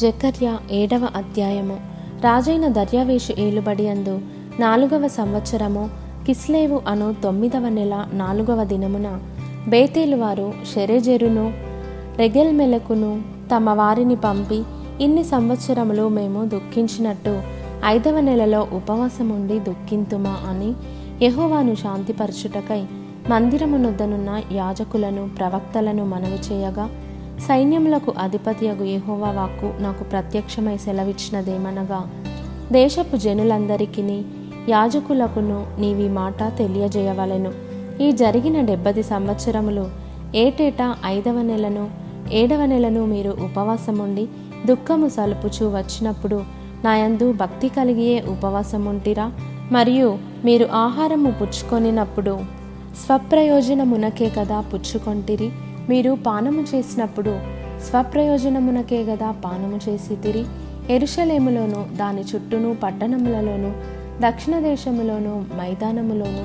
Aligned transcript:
జకర్య 0.00 0.46
ఏడవ 0.70 1.04
అధ్యాయము. 1.14 1.76
రాజైన 2.22 2.66
దర్యావేషు 2.68 3.32
ఏలుబడి 3.38 3.86
అందు 3.88 4.14
నాలుగవ 4.60 5.06
సంవత్సరము 5.08 5.84
కిస్లేవు 6.26 6.78
అను 6.88 7.08
తొమ్మిదవ 7.22 7.68
నెల 7.68 7.94
నాలుగవ 8.12 8.64
దినమున 8.64 9.08
బేతేలు 9.68 10.16
వారు 10.16 10.48
షెరెజెరును 10.72 11.46
రెగెల్మెలకును 12.18 13.10
తమ 13.52 13.70
వారిని 13.72 14.16
పంపి 14.16 14.60
ఇన్ని 15.00 15.24
సంవత్సరములు 15.24 16.08
మేము 16.08 16.42
దుఃఖించినట్టు 16.46 17.34
ఐదవ 17.86 18.20
నెలలో 18.20 18.60
ఉపవాసం 18.72 19.30
ఉండి 19.30 19.58
దుఃఖింతుమా 19.60 20.34
అని 20.50 20.70
యహోవాను 21.24 21.74
శాంతిపరచుటకై 21.74 22.82
మందిరమునొద్దనున్న 23.28 24.30
యాజకులను 24.52 25.22
ప్రవక్తలను 25.38 26.04
మనవి 26.06 26.40
చేయగా 26.48 26.84
సైన్యములకు 27.40 28.14
అధిపతియగు 28.18 28.84
యెహోవా 28.84 29.30
వాక్కు 29.30 29.82
నాకు 29.82 30.04
ప్రత్యక్షమై 30.04 30.76
సెలవిచ్చినదేమనగా 30.76 32.10
దేశపు 32.72 33.16
జనులందరికీ 33.16 34.22
యాజకులకును 34.68 35.66
నీవి 35.78 36.08
మాట 36.08 36.58
తెలియజేయవలెను. 36.58 37.52
ఈ 38.02 38.12
జరిగిన 38.12 38.60
డెబ్బది 38.60 39.02
సంవత్సరములు 39.02 39.90
ఏటేటా 40.34 40.96
ఐదవ 41.04 41.42
నెలను 41.42 41.90
ఏడవ 42.32 42.66
నెలను 42.66 43.06
మీరు 43.06 43.30
ఉపవాసముండి 43.30 44.28
దుఃఖము 44.66 45.08
సలుపుచూ 45.08 45.68
వచ్చినప్పుడు 45.68 46.44
నాయందు 46.84 47.32
భక్తి 47.32 47.68
కలిగియే 47.68 48.24
ఉపవాసముంటిరా? 48.28 49.32
మరియు 49.72 50.18
మీరు 50.44 50.68
ఆహారము 50.72 51.30
పుచ్చుకొనినప్పుడు 51.30 52.38
స్వప్రయోజనమునకే 53.06 54.30
కదా 54.38 54.60
పుచ్చుకొంటిరి? 54.60 55.50
మీరు 55.88 56.18
పానము 56.26 56.62
చేసినప్పుడు 56.62 57.38
స్వప్రయోజనమునకే 57.90 59.02
గదా 59.02 59.30
పానము 59.30 59.78
చేసి 59.88 60.16
తిరి. 60.16 60.44
ఎరుషలేములోను 60.90 61.96
దాని 61.96 62.20
చుట్టూను 62.20 62.76
పట్టణములలోను 62.82 63.70
దక్షిణ 64.20 64.58
దేశములోను 64.58 65.44
మైదానములోను 65.58 66.44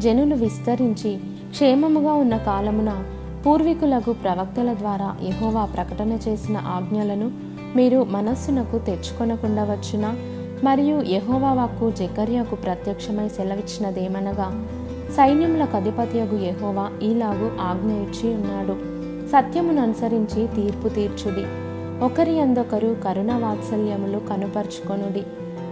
జనులు 0.00 0.34
విస్తరించి 0.34 1.18
క్షేమముగా 1.50 2.12
ఉన్న 2.12 2.36
కాలమున 2.36 3.04
పూర్వీకులకు 3.46 4.12
ప్రవక్తల 4.12 4.74
ద్వారా 4.74 5.16
యహోవా 5.22 5.64
ప్రకటన 5.64 6.18
చేసిన 6.28 6.56
ఆజ్ఞలను 6.56 7.30
మీరు 7.76 8.06
మనస్సునకు 8.10 8.78
తెచ్చుకొనకుండవచ్చునా? 8.78 10.10
మరియు 10.64 11.02
యహోవా 11.02 11.52
వాక్కు 11.52 11.90
జకర్యాకు 11.90 12.54
ప్రత్యక్షమై 12.54 13.28
సెలవిచ్చినదేమనగా 13.28 14.48
సైన్యములకు 15.16 15.76
అధిపతియగు 15.76 16.44
యహోవా 16.44 16.90
ఈలాగు 17.02 17.52
ఆజ్ఞ 17.60 17.92
ఇచ్చి 17.92 18.34
ఉన్నాడు. 18.34 18.72
సత్యమును 19.28 19.82
అనుసరించి 19.82 20.46
తీర్పు 20.46 20.88
తీర్చుడి. 20.88 21.44
ఒకరి 22.04 22.40
అందొకరు 22.40 22.96
కరుణ 23.04 23.32
వాత్సల్యములు 23.32 24.18
కనుపరుచుకొనుడి. 24.18 25.22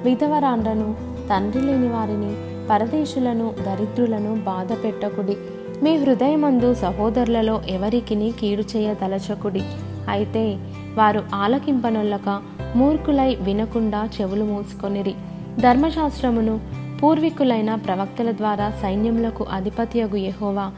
విధవరాండ్రను 0.03 0.95
తండ్రి 1.31 1.63
లేని 1.63 1.89
వారిని 1.89 2.35
పరదేశులను 2.71 3.55
దరిద్రులను 3.67 4.35
బాధ 4.35 4.73
పెట్టకుడి. 4.85 5.37
మీ 5.83 5.97
హృదయమందు 5.97 6.75
సహోదరులలో 6.75 7.63
ఎవరికిని 7.69 8.33
కీడు 8.41 8.63
చేయదలచకుడి. 8.77 9.63
అయితే 10.09 10.59
వారు 10.95 11.23
ఆలకింపనొల్లక 11.35 12.43
మూర్ఖులై 12.77 13.35
వినకుండా 13.35 14.09
చెవులు 14.21 14.45
మూసుకొనిరి. 14.45 15.15
ధర్మశాస్త్రమును 15.61 16.61
పూర్వీకులైన 17.03 17.75
ప్రవక్తల 17.75 18.31
ద్వారా 18.31 18.71
సైన్యములకు 18.71 19.47
అధిపతియగు 19.53 20.17
యహోవా 20.17 20.71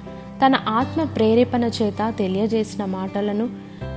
తన 0.46 0.54
ఆత్మ 0.68 1.04
ప్రేరేపణ 1.04 1.64
చేత 1.64 2.14
తెలియజేసిన 2.18 2.84
మాటలను 2.84 3.48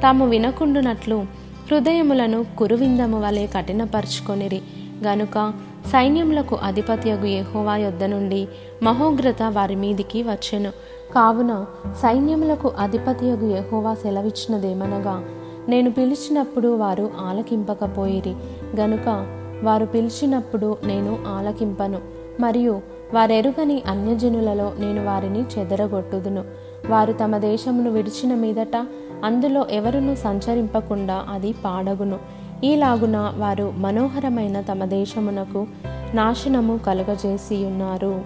తాము 0.04 0.28
వినకుండునట్లు 0.28 1.26
హృదయములను 1.72 2.46
కురువిందము 2.58 3.22
వలె 3.22 3.48
కఠినపరుచుకొనిరి. 3.48 4.62
గనుక 5.03 5.53
సైన్యములకు 5.86 6.56
అధిపతియగు 6.56 7.26
యహోవా 7.26 7.78
యొద్ద 7.78 8.03
నుండి 8.03 8.48
మహోగ్రత 8.84 9.44
వారి 9.48 9.76
మీదికి 9.76 10.24
వచ్చెను. 10.24 10.69
కావున 11.16 11.66
సైన్యములకు 12.02 12.72
అధిపతియగు 12.80 13.56
యహోవా 13.56 13.94
సెలవిచ్చినదేమనగా 13.94 15.25
నేను 15.69 15.91
పిలిచినప్పుడు 15.91 16.68
వారు 16.68 17.12
ఆలకింపకపోయిరి. 17.19 18.35
గనుక 18.75 19.41
వారు 19.63 19.85
పిలిచినప్పుడు 19.85 20.77
నేను 20.85 21.19
ఆలకింపను 21.27 21.99
మరియు 22.39 22.81
వారెరుగని 23.13 23.83
అన్యజనులలో 23.88 24.73
నేను 24.79 25.05
వారిని 25.05 25.39
చెదరగొట్టుదును. 25.39 26.43
వారు 26.89 27.13
తమ 27.13 27.38
దేశమును 27.38 27.91
విడిచిన 27.91 28.35
మీదట 28.35 28.85
అందులో 29.23 29.67
ఎవరును 29.71 30.16
సంచరింపకుండా 30.16 31.25
అది 31.29 31.55
పాడగును. 31.66 32.19
ఈలాగున 32.63 33.33
వారు 33.38 33.73
మనోహరమైన 33.77 34.61
తమ 34.61 34.85
దేశమునకు 34.85 35.67
నాశనము 36.13 36.79
కలుగజేసి 36.87 37.66
ఉన్నారు 37.66 38.22